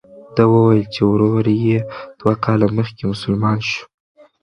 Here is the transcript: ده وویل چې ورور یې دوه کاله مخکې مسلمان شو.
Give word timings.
ده 0.35 0.43
وویل 0.53 0.83
چې 0.93 1.01
ورور 1.11 1.45
یې 1.65 1.77
دوه 2.19 2.33
کاله 2.45 2.67
مخکې 2.77 3.03
مسلمان 3.11 3.57
شو. 3.69 3.83